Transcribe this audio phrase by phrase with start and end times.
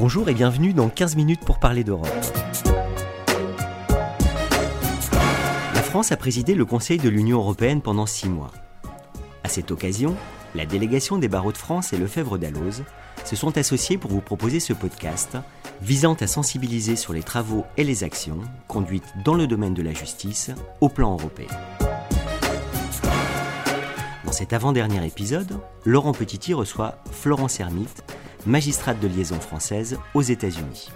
[0.00, 2.08] Bonjour et bienvenue dans 15 minutes pour parler d'Europe.
[5.74, 8.52] La France a présidé le Conseil de l'Union européenne pendant six mois.
[9.42, 10.14] À cette occasion,
[10.54, 12.84] la délégation des barreaux de France et Lefebvre d'Alloz
[13.24, 15.36] se sont associés pour vous proposer ce podcast
[15.82, 19.94] visant à sensibiliser sur les travaux et les actions conduites dans le domaine de la
[19.94, 21.48] justice au plan européen.
[24.24, 28.04] Dans cet avant-dernier épisode, Laurent Petiti reçoit Florence Hermite,
[28.46, 30.88] magistrate de liaison française aux États-Unis.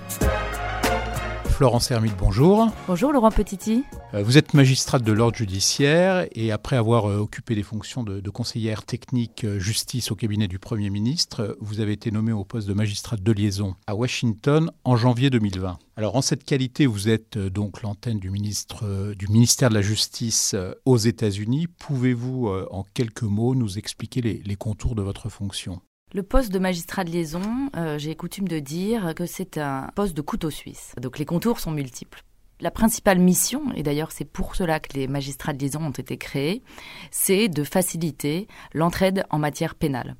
[1.62, 2.72] Florence Hermite, bonjour.
[2.88, 3.84] Bonjour Laurent Petiti.
[4.14, 8.30] Euh, vous êtes magistrate de l'ordre judiciaire et après avoir euh, occupé des fonctions de,
[8.30, 12.66] conseillère technique euh, justice au cabinet du Premier ministre, vous avez été nommée au poste
[12.66, 15.78] de magistrate de liaison à Washington en janvier 2020.
[15.96, 20.56] Alors en cette qualité, vous êtes donc l'antenne du, ministre, du ministère de la Justice
[20.84, 21.68] aux États-Unis.
[21.68, 25.80] Pouvez-vous en quelques mots nous expliquer les contours de votre fonction?
[26.14, 30.14] Le poste de magistrat de liaison, euh, j'ai coutume de dire que c'est un poste
[30.14, 30.94] de couteau suisse.
[31.00, 32.22] Donc les contours sont multiples.
[32.60, 36.16] La principale mission, et d'ailleurs c'est pour cela que les magistrats de liaison ont été
[36.16, 36.62] créés,
[37.10, 40.16] c'est de faciliter l'entraide en matière pénale.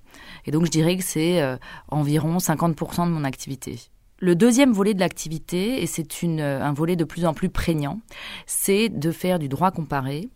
[0.47, 1.56] Et donc je dirais que c'est euh,
[1.89, 3.78] environ 50% de mon activité.
[4.25, 7.98] Le deuxième volet de l'activité, et c'est un volet de plus en plus prégnant,
[8.47, 10.31] c'est de faire du droit comparé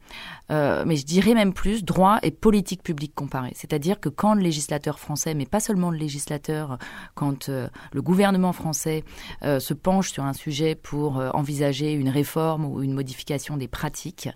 [0.50, 3.52] euh, mais je dirais même plus droit et politique publique comparée.
[3.54, 6.78] C'est-à-dire que quand le législateur français, mais pas seulement le législateur,
[7.14, 9.02] quand euh, le gouvernement français
[9.42, 14.28] euh, se penche sur un sujet pour envisager une réforme ou une modification des pratiques,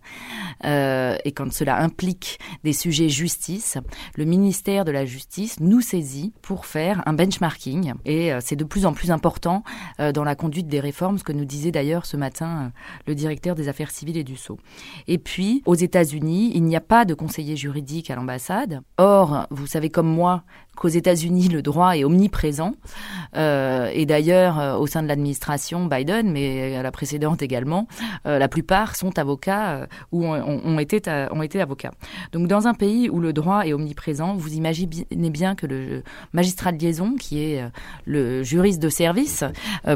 [0.64, 3.78] et quand cela implique des sujets justice,
[4.14, 7.94] le ministère de la Justice nous saisit pour faire un benchmarking.
[8.04, 11.44] Et c'est de plus en plus important dans la conduite des réformes, ce que nous
[11.44, 12.72] disait d'ailleurs ce matin
[13.06, 14.58] le directeur des affaires civiles et du Sceau.
[15.06, 18.80] Et puis, aux États États-Unis, il n'y a pas de conseiller juridique à l'ambassade.
[18.96, 20.44] Or, vous savez comme moi
[20.76, 22.72] qu'aux États-Unis, le droit est omniprésent.
[23.36, 27.86] Euh, et d'ailleurs, euh, au sein de l'administration Biden, mais à la précédente également,
[28.26, 31.92] euh, la plupart sont avocats ou ont, été, ont été avocats.
[32.32, 36.72] Donc, dans un pays où le droit est omniprésent, vous imaginez bien que le magistrat
[36.72, 37.62] de liaison, qui est
[38.06, 39.44] le juriste de service,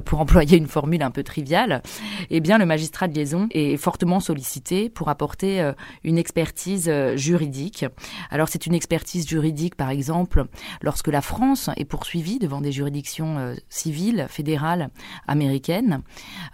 [0.05, 1.83] pour employer une formule un peu triviale,
[2.31, 7.87] eh bien, le magistrat de liaison est fortement sollicité pour apporter une expertise juridique.
[8.31, 10.47] Alors, c'est une expertise juridique, par exemple,
[10.83, 14.91] lorsque la France est poursuivie devant des juridictions euh, civiles, fédérales,
[15.27, 16.03] américaines,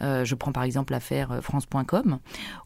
[0.02, 2.18] euh, je prends par exemple l'affaire euh, France.com,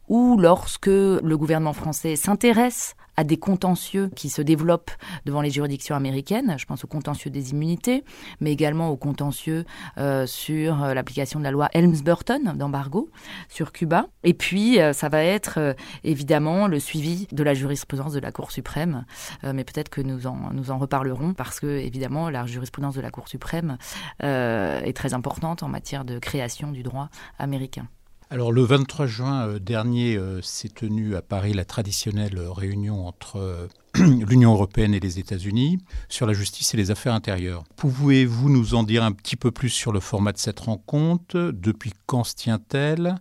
[0.09, 4.91] ou lorsque le gouvernement français s'intéresse à des contentieux qui se développent
[5.25, 6.57] devant les juridictions américaines.
[6.59, 8.05] Je pense au contentieux des immunités,
[8.41, 9.65] mais également au contentieux
[9.99, 13.11] euh, sur euh, l'application de la loi Helms-Burton d'embargo
[13.49, 14.07] sur Cuba.
[14.25, 18.51] Et puis, euh, ça va être évidemment le suivi de la jurisprudence de la Cour
[18.51, 19.05] suprême.
[19.43, 23.11] mais peut-être que nous en, nous en reparlerons parce que, évidemment, la jurisprudence de la
[23.11, 23.79] Cour suprême
[24.21, 27.87] est très importante en matière de création du droit américain.
[28.35, 33.37] Alors le 23 juin euh, dernier euh, s'est tenue à Paris la traditionnelle réunion entre
[33.37, 35.79] euh, l'Union européenne et les États-Unis
[36.09, 37.63] sur la justice et les affaires intérieures.
[37.77, 41.53] Pouvez-vous nous en dire un petit peu plus sur le format de cette rencontre?
[41.55, 43.15] Depuis quand se tient-elle?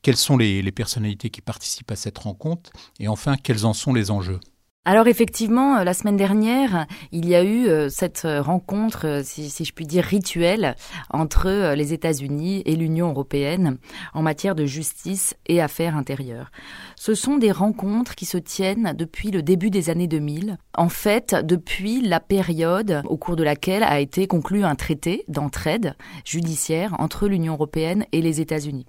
[0.00, 2.70] Quelles sont les personnalités qui participent à cette rencontre?
[3.00, 4.38] Et enfin, quels en sont les enjeux?
[4.84, 9.64] Alors effectivement, euh, la semaine dernière, il y a eu euh, cette euh, rencontre, si,
[9.64, 10.74] je puis dire, rituelle
[11.08, 13.78] entre les États-Unis et l'Union européenne
[14.12, 16.50] en matière de justice et affaires intérieures.
[16.96, 21.36] Ce sont des rencontres qui se tiennent depuis le début des années 2000, en fait
[21.44, 25.94] depuis la période au cours de laquelle a été conclu un traité d'entraide
[26.24, 28.86] judiciaire entre l'Union européenne et les États-Unis.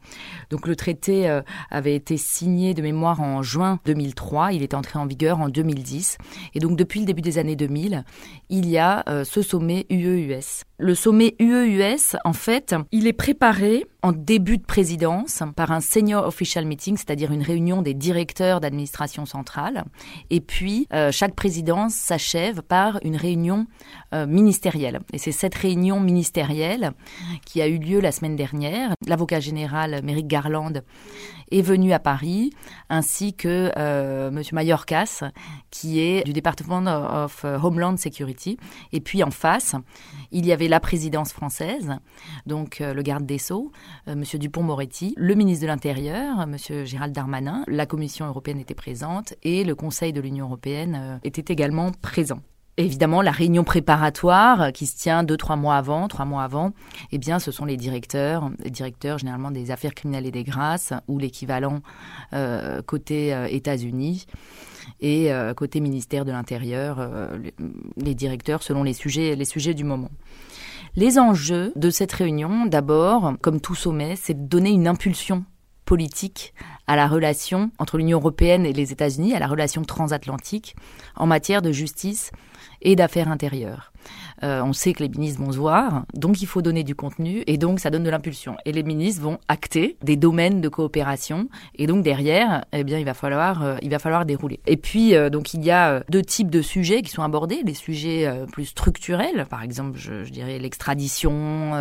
[0.49, 5.05] Donc le traité avait été signé de mémoire en juin 2003, il est entré en
[5.05, 5.82] vigueur en 2010.
[6.53, 8.03] Et donc depuis le début des années 2000,
[8.49, 10.63] il y a euh, ce sommet UE-US.
[10.77, 16.27] Le sommet UE-US, en fait, il est préparé en début de présidence par un senior
[16.27, 19.85] official meeting, c'est-à-dire une réunion des directeurs d'administration centrale.
[20.29, 23.65] Et puis, euh, chaque présidence s'achève par une réunion
[24.13, 24.99] euh, ministérielle.
[25.13, 26.91] Et c'est cette réunion ministérielle
[27.45, 28.93] qui a eu lieu la semaine dernière.
[29.07, 30.73] L'avocat général Merrick Garland
[31.51, 32.51] est venu à Paris,
[32.89, 34.41] ainsi que euh, M.
[34.51, 35.23] Mayorkas,
[35.71, 38.57] qui est du Department of Homeland Security.
[38.91, 39.75] Et puis en face,
[40.31, 41.91] il y avait la présidence française,
[42.45, 43.71] donc euh, le garde des Sceaux,
[44.07, 44.23] euh, M.
[44.23, 46.57] Dupont-Moretti, le ministre de l'Intérieur, M.
[46.85, 51.51] Gérald Darmanin, la Commission européenne était présente et le Conseil de l'Union européenne euh, était
[51.53, 52.41] également présent.
[52.75, 56.71] Évidemment, la réunion préparatoire qui se tient deux, trois mois avant, trois mois avant,
[57.11, 60.91] eh bien, ce sont les directeurs, les directeurs généralement des affaires criminelles et des grâces
[61.07, 61.81] ou l'équivalent
[62.33, 64.25] euh, côté euh, États-Unis
[65.01, 67.07] et euh, côté ministère de l'Intérieur,
[67.95, 70.09] les, directeurs selon les sujets, les sujets du moment.
[70.95, 75.43] Les enjeux de cette réunion, d'abord, comme tout sommet, c'est de donner une impulsion
[75.85, 76.53] politique
[76.85, 80.75] à la relation entre l'Union européenne et les États-Unis, à la relation transatlantique
[81.15, 82.31] en matière de justice
[82.81, 83.92] et d'affaires intérieures.
[84.43, 87.43] Euh, on sait que les ministres vont se voir, donc il faut donner du contenu
[87.47, 88.55] et donc ça donne de l'impulsion.
[88.65, 93.05] Et les ministres vont acter des domaines de coopération et donc derrière, eh bien, il
[93.05, 94.59] va falloir, euh, il va falloir dérouler.
[94.67, 97.73] Et puis, euh, donc il y a deux types de sujets qui sont abordés, les
[97.73, 101.71] sujets plus structurels, par exemple, je, je dirais l'extradition,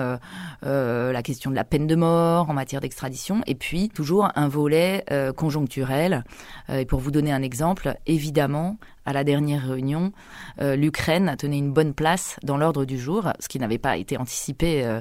[0.63, 5.05] la question de la peine de mort en matière d'extradition, et puis toujours un volet
[5.37, 6.25] conjoncturel.
[6.73, 10.13] et pour vous donner un exemple, évidemment, à la dernière réunion,
[10.61, 14.17] euh, l'Ukraine tenait une bonne place dans l'ordre du jour, ce qui n'avait pas été
[14.17, 15.01] anticipé euh,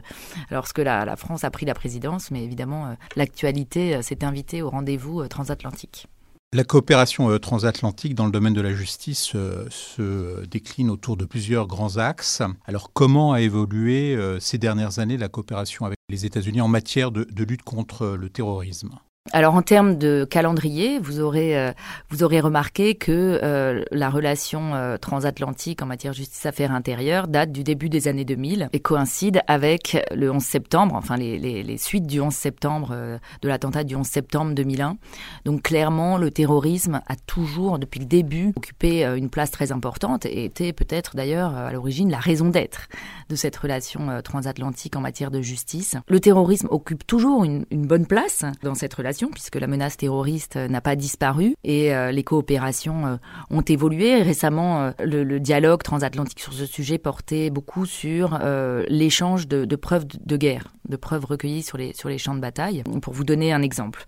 [0.50, 5.28] lorsque la, France a pris la présidence, mais évidemment, euh, l'actualité s'est invitée au rendez-vous
[5.28, 6.08] transatlantique.
[6.54, 9.32] La coopération transatlantique dans le domaine de la justice
[9.70, 12.42] se décline autour de plusieurs grands axes.
[12.66, 17.44] Alors comment a évolué ces dernières années la coopération avec les États-Unis en matière de
[17.46, 19.00] lutte contre le terrorisme?
[19.34, 21.72] Alors en termes de calendrier, vous aurez euh,
[22.10, 27.52] vous aurez remarqué que euh, la relation euh, transatlantique en matière justice affaires intérieures date
[27.52, 31.78] du début des années 2000 et coïncide avec le 11 septembre, enfin les, les, les
[31.78, 34.98] suites du 11 septembre de l'attentat du 11 septembre 2001.
[35.46, 40.46] Donc clairement, le terrorisme a toujours depuis le début occupé une place très importante et
[40.46, 42.88] était peut-être d'ailleurs à l'origine la raison d'être
[43.30, 45.96] de cette relation transatlantique en matière de justice.
[46.08, 50.56] Le terrorisme occupe toujours une, une bonne place dans cette relation puisque la menace terroriste
[50.56, 53.16] euh, n'a pas disparu et euh, les coopérations euh,
[53.50, 54.22] ont évolué.
[54.22, 58.40] Récemment, le, dialogue transatlantique sur ce sujet portait beaucoup sur
[58.88, 62.84] l'échange de, preuves de guerre, de preuves recueillies sur les, champs de bataille.
[63.02, 64.08] Pour vous donner un exemple.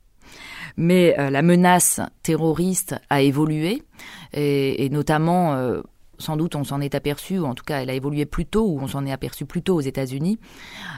[0.78, 3.84] Mais la menace terroriste a évolué
[4.34, 5.56] et notamment
[6.24, 8.66] sans doute on s'en est aperçu, ou en tout cas elle a évolué plus tôt,
[8.66, 10.40] ou on s'en est aperçu plus tôt aux États-Unis,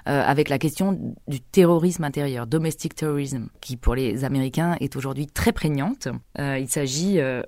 [0.07, 5.27] euh, avec la question du terrorisme intérieur, domestic terrorism, qui pour les Américains est aujourd'hui
[5.27, 6.07] très prégnante.
[6.39, 7.42] Euh, il s'agit euh,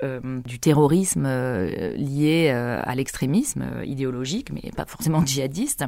[0.45, 1.27] du terrorisme
[1.95, 5.85] lié à l'extrémisme idéologique, mais pas forcément djihadiste,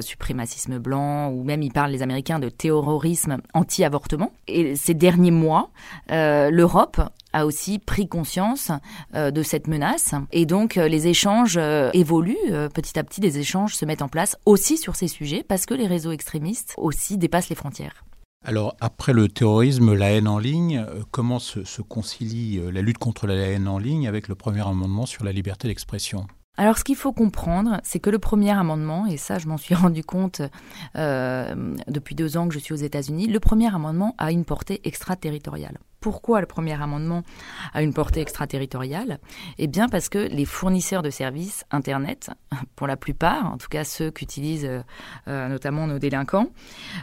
[0.00, 4.32] suprémacisme blanc, ou même ils parlent les Américains de terrorisme anti-avortement.
[4.48, 5.70] Et ces derniers mois,
[6.08, 7.00] l'Europe
[7.32, 8.70] a aussi pris conscience
[9.14, 10.14] euh, de cette menace.
[10.32, 12.36] Et donc, euh, les échanges euh, évoluent.
[12.74, 15.74] petit à petit, des échanges se mettent en place aussi sur ces sujets parce que
[15.74, 18.04] les réseaux extrémistes aussi dépassent les frontières.
[18.44, 23.26] Alors, après le terrorisme, la haine en ligne, comment se, se concilie la lutte contre
[23.26, 26.26] la haine en ligne avec le premier amendement sur la liberté d'expression?
[26.58, 29.74] Alors ce qu'il faut comprendre, c'est que le premier amendement, et ça je m'en suis
[29.74, 30.42] rendu compte
[30.96, 34.80] euh, depuis deux ans que je suis aux États-Unis, le premier amendement a une portée
[34.84, 35.78] extraterritoriale.
[36.02, 37.22] Pourquoi le premier amendement
[37.72, 39.20] a une portée extraterritoriale?
[39.58, 42.30] Eh bien parce que les fournisseurs de services Internet,
[42.76, 44.68] pour la plupart, en tout cas ceux qu'utilisent
[45.28, 46.48] euh, notamment nos délinquants,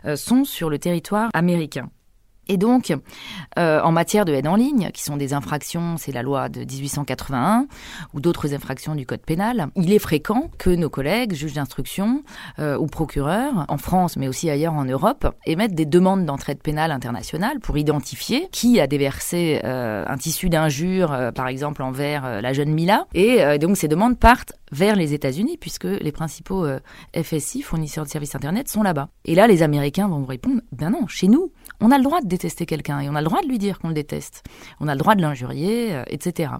[0.03, 1.89] euh, sont sur le territoire américain.
[2.49, 2.91] Et donc,
[3.59, 6.61] euh, en matière de haine en ligne, qui sont des infractions, c'est la loi de
[6.61, 7.67] 1881
[8.13, 12.23] ou d'autres infractions du code pénal, il est fréquent que nos collègues, juges d'instruction
[12.57, 16.91] euh, ou procureurs, en France mais aussi ailleurs en Europe, émettent des demandes d'entraide pénale
[16.91, 22.73] internationale pour identifier qui a déversé euh, un tissu d'injure, par exemple envers la jeune
[22.73, 23.05] Mila.
[23.13, 26.65] Et donc ces demandes partent vers les États-Unis puisque les principaux
[27.15, 29.09] FSI, fournisseurs de services Internet, sont là-bas.
[29.25, 31.51] Et là, les Américains vont vous répondre, ben non, chez nous,
[31.81, 33.79] on a le droit de détester quelqu'un et on a le droit de lui dire
[33.79, 34.43] qu'on le déteste.
[34.79, 36.51] On a le droit de l'injurier, euh, etc.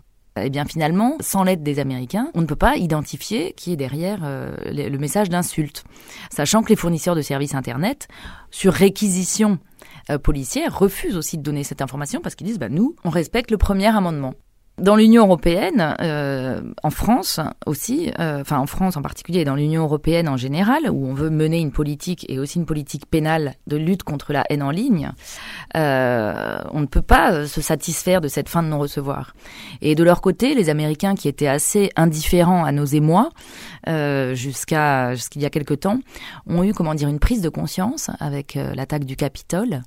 [0.41, 4.19] Eh bien finalement, sans l'aide des Américains, on ne peut pas identifier qui est derrière
[4.23, 5.83] euh, le message d'insulte.
[6.31, 8.07] Sachant que les fournisseurs de services Internet,
[8.51, 9.59] sur réquisition
[10.09, 13.51] euh, policière, refusent aussi de donner cette information parce qu'ils disent, bah, nous, on respecte
[13.51, 14.33] le premier amendement.
[14.79, 19.55] Dans l'Union européenne, euh, en France aussi, euh, enfin en France en particulier, et dans
[19.55, 23.55] l'Union européenne en général, où on veut mener une politique et aussi une politique pénale
[23.67, 25.11] de lutte contre la haine en ligne,
[25.75, 29.33] euh, on ne peut pas se satisfaire de cette fin de non-recevoir.
[29.81, 33.29] Et de leur côté, les Américains qui étaient assez indifférents à nos émois
[33.87, 35.99] jusqu'à jusqu'il y a quelque temps,
[36.47, 39.81] ont eu comment dire une prise de conscience avec l'attaque du Capitole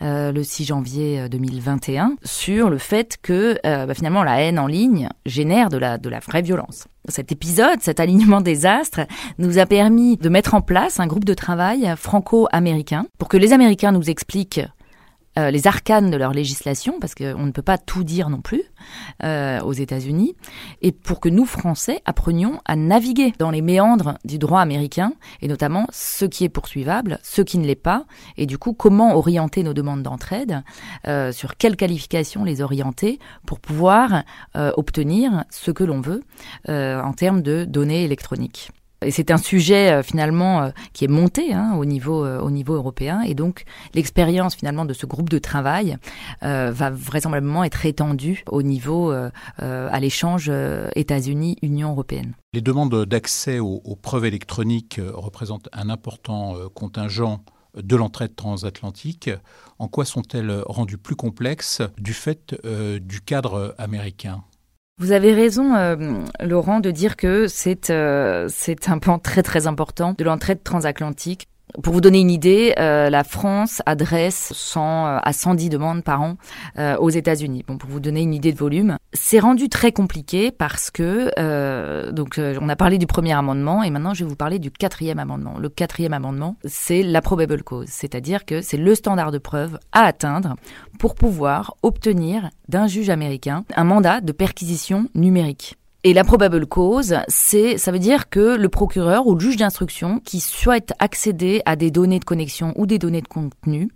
[0.00, 5.68] le 6 janvier 2021 sur le fait que bah, finalement la haine en ligne génère
[5.68, 6.86] de la, de la vraie violence.
[7.08, 9.00] Cet épisode, cet alignement des astres,
[9.38, 13.52] nous a permis de mettre en place un groupe de travail franco-américain pour que les
[13.52, 14.60] Américains nous expliquent
[15.38, 18.62] les arcanes de leur législation, parce qu'on ne peut pas tout dire non plus
[19.22, 20.34] aux États-Unis,
[20.82, 25.48] et pour que nous, Français, apprenions à naviguer dans les méandres du droit américain, et
[25.48, 28.04] notamment ce qui est poursuivable, ce qui ne l'est pas,
[28.36, 30.62] et du coup, comment orienter nos demandes d'entraide,
[31.32, 36.22] sur quelles qualifications les orienter pour pouvoir obtenir ce que l'on veut
[36.68, 38.70] en termes de données électroniques.
[39.02, 42.50] Et c'est un sujet euh, finalement euh, qui est monté hein, au niveau euh, au
[42.50, 43.64] niveau européen et donc
[43.94, 45.96] l'expérience finalement de ce groupe de travail
[46.40, 50.50] va vraisemblablement être étendue au niveau à l'échange
[50.94, 52.34] États-Unis Union européenne.
[52.52, 57.40] Les demandes d'accès aux, preuves électroniques représentent un important contingent
[57.76, 59.30] de l'entraide transatlantique.
[59.78, 62.54] En quoi sont-elles rendues plus complexes du fait
[63.00, 64.42] du cadre américain?
[64.98, 65.96] Vous avez raison, euh,
[66.40, 71.48] Laurent, de dire que c'est euh, c'est un pan très très important de l'entraide transatlantique.
[71.82, 76.22] Pour vous donner une idée, euh, la France adresse 100 euh, à 110 demandes par
[76.22, 76.36] an
[76.78, 77.64] euh, aux États-Unis.
[77.66, 81.30] Bon, pour vous donner une idée de volume, c'est rendu très compliqué parce que
[82.10, 85.18] donc on a parlé du premier amendement et maintenant je vais vous parler du quatrième
[85.18, 85.58] amendement.
[85.58, 90.02] Le quatrième amendement, c'est la probable cause, c'est-à-dire que c'est le standard de preuve à
[90.02, 90.56] atteindre
[90.98, 95.77] pour pouvoir obtenir d'un juge américain un mandat de perquisition numérique.
[96.04, 100.20] Et la probable cause, c'est, ça veut dire que le procureur ou le juge d'instruction
[100.20, 103.88] qui souhaite accéder à des données de connexion ou des données de contenu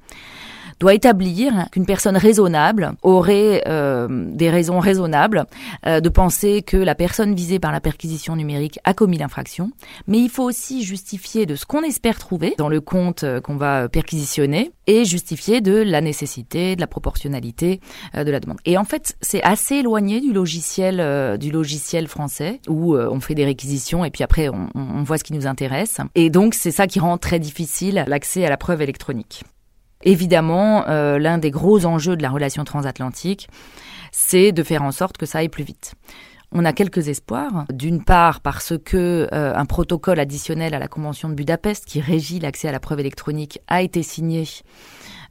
[0.83, 5.47] doit établir qu'une personne raisonnable aurait euh, des raisons raisonnables
[5.87, 9.71] euh, de penser que la personne visée par la perquisition numérique a commis l'infraction,
[10.09, 13.55] mais il faut aussi justifier de ce qu'on espère trouver dans le compte euh, qu'on
[13.55, 17.81] va perquisitionner et justifier de la nécessité, de la proportionnalité
[18.17, 18.59] de la demande.
[18.65, 23.45] Et en fait, c'est assez éloigné du logiciel du logiciel français où on fait des
[23.45, 25.99] réquisitions et puis après on, on voit ce qui nous intéresse.
[26.17, 29.45] Et donc c'est ça qui rend très difficile l'accès à la preuve électronique.
[30.05, 33.49] Évidemment, euh, l'un des gros enjeux de la relation transatlantique,
[34.11, 35.95] c'est de faire en sorte que ça aille plus vite.
[36.55, 37.65] On a quelques espoirs.
[37.73, 42.41] D'une part, parce que euh, un protocole additionnel à la Convention de Budapest qui régit
[42.41, 44.47] l'accès à la preuve électronique a été signé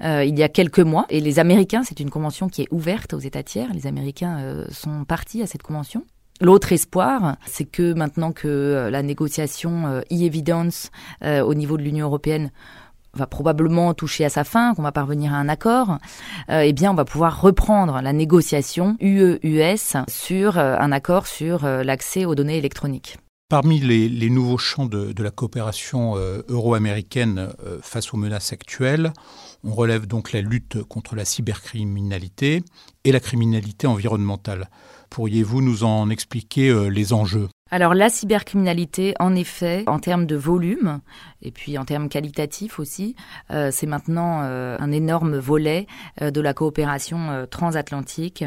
[0.04, 1.06] euh, il y a quelques mois.
[1.10, 3.72] Et les Américains, c'est une convention qui est ouverte aux États tiers.
[3.74, 6.06] Les Américains sont partis à cette convention.
[6.40, 10.90] L'autre espoir, c'est que maintenant que la négociation e-evidence
[11.24, 12.50] au niveau de l'Union européenne
[13.14, 15.98] va probablement toucher à sa fin, qu'on va parvenir à un accord,
[16.50, 21.66] euh, eh bien, on va pouvoir reprendre la négociation UE-US sur euh, un accord sur
[21.66, 23.18] euh, l'accès aux données électroniques.
[23.50, 26.16] Parmi les, nouveaux champs de, la coopération
[26.48, 27.50] euro-américaine
[27.82, 29.12] face aux menaces actuelles,
[29.66, 32.64] on relève donc la lutte contre la cybercriminalité
[33.04, 34.70] et la criminalité environnementale.
[35.10, 37.50] Pourriez-vous nous en expliquer les enjeux?
[37.74, 41.00] Alors la cybercriminalité, en effet, en termes de volume
[41.42, 43.16] et puis en termes qualitatifs aussi,
[43.50, 45.88] euh, c'est maintenant euh, un énorme volet
[46.22, 48.44] euh, de la coopération transatlantique.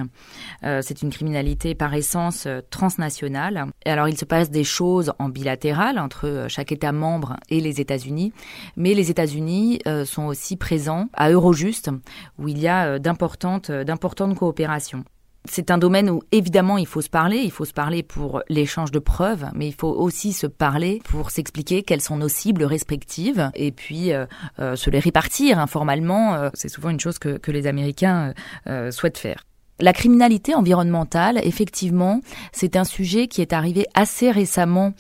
[0.63, 3.67] c'est une criminalité par essence transnationale.
[3.87, 7.81] Et alors il se passe des choses en bilatéral entre chaque État membre et les
[7.81, 8.33] États-Unis,
[8.77, 11.91] mais les États-Unis sont aussi présents à Eurojust
[12.39, 15.05] où il y a d'importantes d'importantes coopérations
[15.47, 18.91] c'est un domaine où évidemment il faut se parler, il faut se parler pour l'échange
[18.91, 23.51] de preuves, mais il faut aussi se parler pour s'expliquer quelles sont nos cibles respectives
[23.55, 24.27] et puis euh,
[24.59, 26.35] euh, se les répartir informellement.
[26.35, 28.33] Euh, c'est souvent une chose que, que les Américains
[28.91, 29.45] souhaitent faire.
[29.81, 32.21] La criminalité environnementale, effectivement,
[32.53, 34.93] c'est un sujet qui est arrivé assez récemment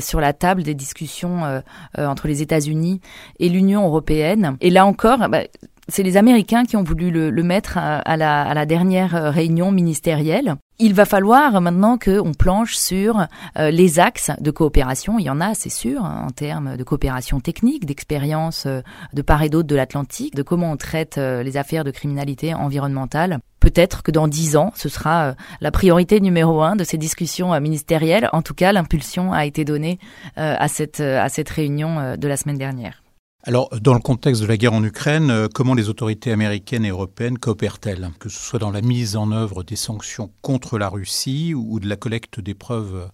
[0.00, 1.62] sur la table des discussions
[1.96, 3.00] entre les États-Unis
[3.38, 4.56] et l'Union européenne.
[4.60, 5.42] Et là encore, bah,
[5.88, 10.56] c'est les Américains qui ont voulu le, mettre à, la, dernière euh, réunion ministérielle.
[10.78, 13.26] Il va falloir maintenant qu'on planche sur
[13.58, 15.18] euh, les axes de coopération.
[15.18, 18.80] Il y en a, c'est sûr, hein, en termes de coopération technique, d'expérience euh,
[19.12, 23.38] de part et d'autre de l'Atlantique, de comment on traite les affaires de criminalité environnementale.
[23.60, 28.28] Peut-être que dans dix ans, ce sera la priorité numéro un de ces discussions ministérielles.
[28.32, 29.98] En tout cas, l'impulsion a été donnée
[30.36, 33.03] à cette, à cette réunion de la semaine dernière.
[33.46, 36.88] Alors, dans le contexte de la guerre en Ukraine, euh, comment les autorités américaines et
[36.88, 38.10] européennes coopèrent-elles?
[38.18, 41.86] Que ce soit dans la mise en œuvre des sanctions contre la Russie ou de
[41.86, 43.10] la collecte des preuves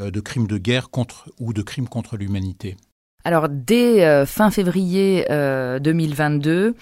[0.00, 2.78] euh, de crimes de guerre contre, ou de crimes contre l'humanité?
[3.26, 6.72] Alors dès euh, fin février 2022, euh,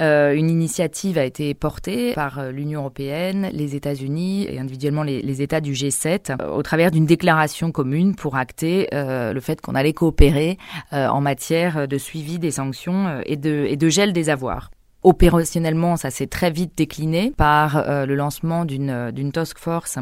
[0.00, 5.60] euh, une initiative a été portée par l'Union européenne, les États-Unis et individuellement les, États
[5.60, 10.58] du G7 au travers d'une déclaration commune pour acter le fait qu'on allait coopérer
[10.92, 14.70] en matière de suivi des sanctions et de, et de gel des avoirs.
[15.02, 19.98] Opérationnellement, ça s'est très vite décliné par le lancement d'une task force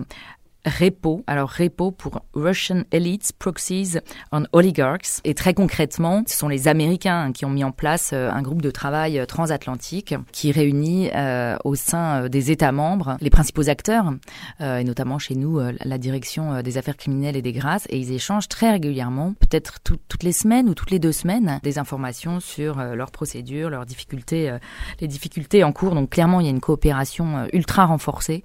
[0.64, 1.22] REPO.
[1.26, 3.98] Alors REPO pour Russian Elites Proxies
[4.32, 5.20] on Oligarchs.
[5.24, 8.62] Et très concrètement, ce sont les Américains qui ont mis en place euh, un groupe
[8.62, 14.12] de travail euh, transatlantique qui réunit euh, au sein des États membres les principaux acteurs,
[14.60, 17.86] et notamment chez nous la direction des affaires criminelles et des grâces.
[17.90, 21.78] Et ils échangent très régulièrement, peut-être toutes les semaines ou toutes les deux semaines, des
[21.78, 24.56] informations sur leurs procédures, leurs difficultés,
[25.00, 25.94] les difficultés en cours.
[25.94, 28.44] Donc clairement, il y a une coopération ultra renforcée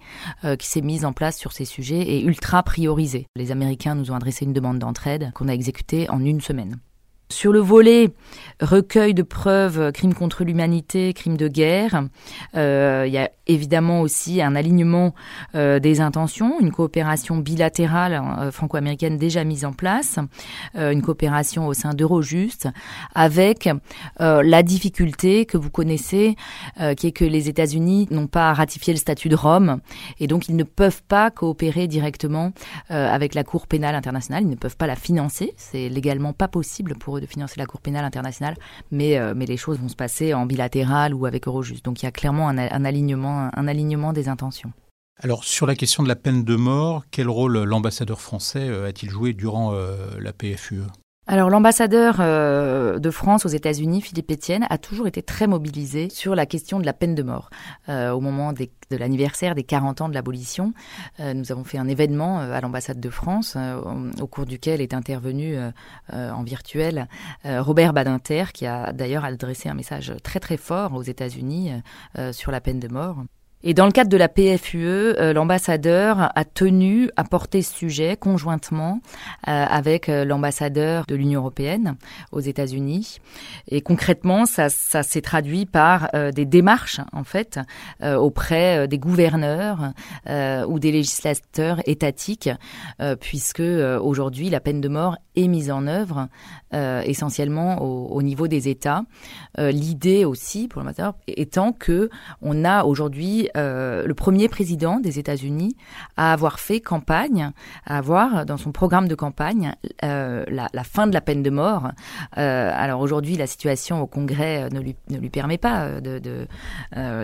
[0.57, 3.27] qui s'est mise en place sur ces sujets ultra priorisé.
[3.35, 6.79] Les Américains nous ont adressé une demande d'entraide qu'on a exécutée en une semaine.
[7.29, 8.13] Sur le volet
[8.61, 12.03] recueil de preuves, crimes contre l'humanité, crimes de guerre,
[12.55, 15.13] euh, il y a évidemment aussi un alignement
[15.55, 20.19] euh, des intentions, une coopération bilatérale euh, franco-américaine déjà mise en place,
[20.75, 22.69] une coopération au sein d'Eurojust,
[23.15, 23.69] avec
[24.19, 26.35] la difficulté que vous connaissez,
[26.97, 29.79] qui est que les États-Unis n'ont pas ratifié le statut de Rome,
[30.19, 32.51] et donc ils ne peuvent pas coopérer directement
[32.89, 36.95] avec la Cour pénale internationale, ils ne peuvent pas la financer, c'est légalement pas possible
[36.95, 38.55] pour de financer la Cour pénale internationale,
[38.91, 41.83] mais, euh, mais les choses vont se passer en bilatéral ou avec Eurojust.
[41.85, 44.71] Donc il y a clairement un, alignement, un alignement des intentions.
[45.21, 49.09] Alors sur la question de la peine de mort, quel rôle l'ambassadeur français euh, a-t-il
[49.09, 50.81] joué durant euh, la PFUE
[51.25, 56.35] alors l'ambassadeur euh, de France aux États-Unis, Philippe Etienne, a toujours été très mobilisé sur
[56.35, 57.49] la question de la peine de mort.
[57.87, 60.73] Euh, au moment de l'anniversaire des 40 ans de l'abolition,
[61.21, 63.57] euh, nous avons fait un événement à l'ambassade de France
[64.19, 65.55] au, cours duquel est intervenu
[66.11, 67.07] en virtuel
[67.45, 71.71] Robert Badinter, qui a d'ailleurs adressé un message très très fort aux États-Unis
[72.31, 73.17] sur la peine de mort.
[73.65, 78.17] Et dans le cadre de la PFUE, euh, l'ambassadeur a tenu à porter ce sujet
[78.17, 78.99] conjointement
[79.47, 81.95] euh, avec euh, l'ambassadeur de l'Union européenne
[82.33, 83.19] aux États-Unis.
[83.69, 87.59] Et concrètement, ça, ça s'est traduit par des démarches en fait
[88.01, 89.93] auprès des gouverneurs
[90.67, 92.49] ou des législateurs étatiques,
[93.19, 96.27] puisque aujourd'hui la peine de mort est mise en œuvre
[96.73, 99.03] essentiellement au, au, niveau des États.
[99.57, 102.09] L'idée aussi pour l'ambassadeur étant que
[102.41, 105.75] on a aujourd'hui euh, le premier président des États-Unis
[106.17, 107.51] à avoir fait campagne,
[107.85, 111.91] à avoir dans son programme de campagne euh, la, fin de la peine de mort.
[112.37, 114.95] Euh, alors aujourd'hui, la situation au Congrès ne lui,
[115.29, 115.89] permet pas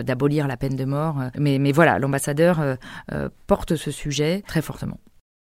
[0.02, 2.60] d'abolir la peine de mort, mais voilà, l'ambassadeur
[3.46, 4.98] porte ce sujet très fortement.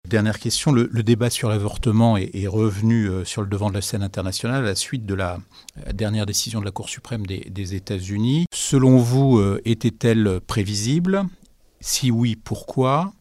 [0.07, 4.63] Dernière question, le, débat sur l'avortement est, revenu sur le devant de la scène internationale
[4.63, 5.39] à la suite de la
[5.93, 8.45] dernière décision de la Cour suprême des, États-Unis.
[8.51, 11.25] Selon vous, était-elle prévisible?
[11.81, 13.13] Si oui, pourquoi?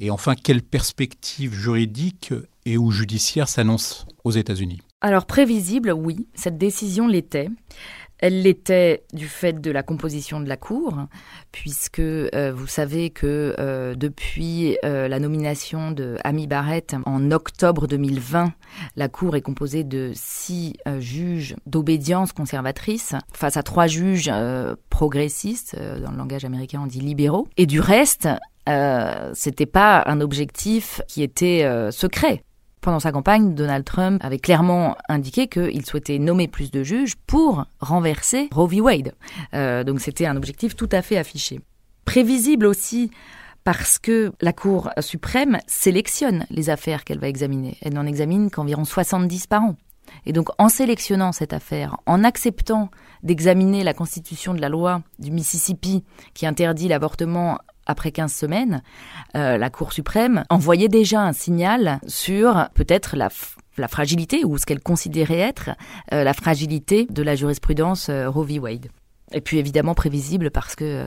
[0.00, 2.32] Et enfin, quelle perspective juridique
[2.64, 4.80] et ou judiciaire s'annonce aux États-Unis?
[5.00, 7.48] Alors prévisible, oui, cette décision l'était.
[8.18, 11.06] Elle l'était du fait de la composition de la Cour,
[11.52, 17.86] puisque euh, vous savez que euh, depuis euh, la nomination de Amy Barrett en octobre
[17.86, 18.52] 2020,
[18.96, 24.30] la Cour est composée de six juges d'obédience conservatrice face à trois juges
[24.90, 28.28] progressistes, dans le langage américain on dit libéraux, et du reste,
[28.68, 32.42] euh, c'était pas un objectif qui était secret.
[32.80, 37.64] Pendant sa campagne, Donald Trump avait clairement indiqué qu'il souhaitait nommer plus de juges pour
[37.80, 38.80] renverser Roe v.
[38.80, 39.14] Wade.
[39.54, 41.60] Euh, donc c'était un objectif tout à fait affiché.
[42.04, 43.10] Prévisible aussi
[43.64, 47.76] parce que la Cour suprême sélectionne les affaires qu'elle va examiner.
[47.82, 49.76] Elle n'en examine qu'environ 70 par an.
[50.24, 52.90] Et donc en sélectionnant cette affaire, en acceptant
[53.22, 58.82] d'examiner la constitution de la loi du Mississippi qui interdit l'avortement après 15 semaines,
[59.34, 63.30] euh, la Cour suprême envoyait déjà un signal sur peut-être la,
[63.88, 65.70] fragilité ou ce qu'elle considérait être
[66.12, 68.58] euh, la fragilité de la jurisprudence euh, Roe v.
[68.58, 68.86] Wade.
[69.32, 71.04] Et puis évidemment prévisible parce que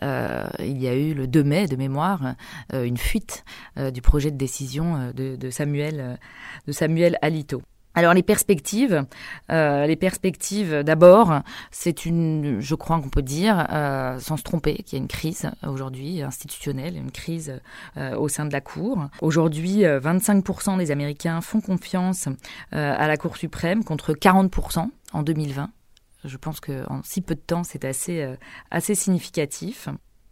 [0.00, 2.36] il y a eu le 2 mai de mémoire
[2.72, 3.44] une fuite
[3.92, 6.20] du projet de décision de, de Samuel
[6.68, 7.62] de Samuel Alito.
[7.94, 9.06] Alors les perspectives,
[9.50, 14.82] euh, les perspectives d'abord, c'est une, je crois qu'on peut dire, euh, sans se tromper,
[14.82, 17.60] qu'il y a une crise aujourd'hui institutionnelle, une crise
[17.96, 19.08] euh, au sein de la Cour.
[19.22, 22.28] Aujourd'hui, 25% des Américains font confiance
[22.72, 25.70] à la Cour suprême contre 40% en 2020.
[26.24, 28.26] Je pense qu'en si peu de temps, c'est assez,
[28.70, 29.88] assez significatif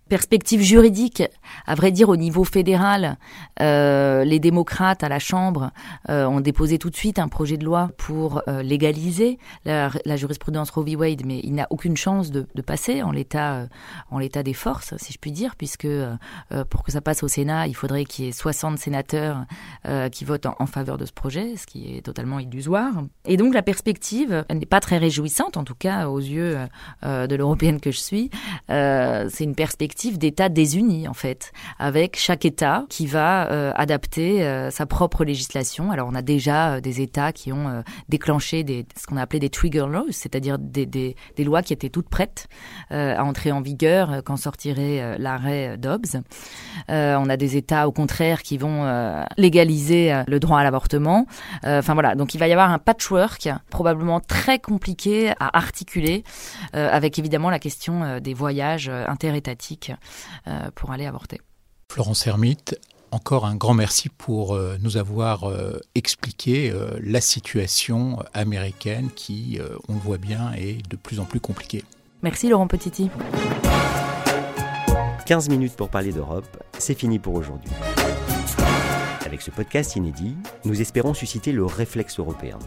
[0.08, 1.22] perspective juridique,
[1.66, 3.16] à vrai dire au niveau fédéral,
[3.60, 5.70] euh, les démocrates à la Chambre
[6.08, 10.70] euh, ont déposé tout de suite un projet de loi pour euh, légaliser la, jurisprudence
[10.70, 10.96] Roe v.
[10.96, 13.66] Wade, mais il n'a aucune chance de, passer en l'état
[14.10, 15.88] en des forces, si je puis dire, puisque
[16.70, 19.44] pour que ça passe au Sénat, il faudrait qu'il y ait 60 sénateurs
[20.12, 22.92] qui votent en, en, faveur de ce projet, ce qui est totalement illusoire.
[23.24, 26.56] Et donc la perspective, n'est pas très réjouissante, en tout cas aux yeux
[27.02, 28.30] de l'européenne que je suis.
[28.68, 34.42] c'est une perspective perspective d'État désunis en fait, avec chaque État qui va euh, adapter
[34.42, 35.90] euh, sa propre législation.
[35.90, 39.50] Alors on a déjà des États qui ont déclenché des, ce qu'on a appelé des
[39.50, 42.48] trigger laws, c'est-à-dire des, des, des, lois qui étaient toutes prêtes
[42.90, 46.22] à entrer en vigueur quand sortirait l'arrêt Dobbs.
[46.88, 48.86] on a des États au contraire qui vont
[49.36, 51.26] légaliser le droit à l'avortement.
[51.64, 56.24] Enfin voilà, donc il va y avoir un patchwork probablement très compliqué à articuler
[56.72, 59.81] avec évidemment la question des voyages interétatiques
[60.46, 61.40] euh, pour aller avorter.
[61.90, 62.78] Florence Hermite,
[63.10, 69.94] encore un grand merci pour euh, nous avoir euh, expliqué la situation américaine qui, on
[69.94, 71.84] le voit bien, est de plus en plus compliquée.
[72.22, 73.10] Merci Laurent Petiti.
[75.26, 77.70] 15 minutes pour parler d'Europe, c'est fini pour aujourd'hui.
[79.24, 82.58] Avec ce podcast inédit, nous espérons susciter le réflexe européen.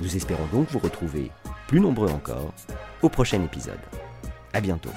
[0.00, 1.30] Nous espérons donc vous retrouver,
[1.68, 2.54] plus nombreux encore,
[3.02, 3.80] au prochain épisode.
[4.52, 4.90] À bientôt.